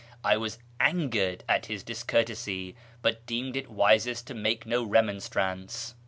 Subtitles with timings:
[0.23, 5.93] I was angered at his discourtesy, but deemed it wisest to make no remonstrance.